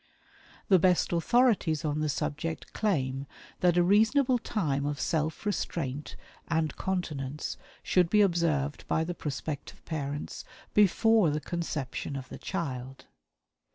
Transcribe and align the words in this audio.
The 0.67 0.79
best 0.79 1.13
authorities 1.13 1.85
on 1.85 1.99
the 1.99 2.09
subject 2.09 2.73
claim 2.73 3.27
that 3.59 3.77
a 3.77 3.83
reasonable 3.83 4.39
time 4.39 4.83
of 4.83 4.99
self 4.99 5.45
restraint 5.45 6.15
and 6.47 6.75
continence 6.75 7.55
should 7.83 8.09
be 8.09 8.21
observed 8.21 8.83
by 8.87 9.03
the 9.03 9.13
prospective 9.13 9.85
parents 9.85 10.43
before 10.73 11.29
the 11.29 11.39
conception 11.39 12.15
of 12.15 12.29
the 12.29 12.39
child. 12.39 13.05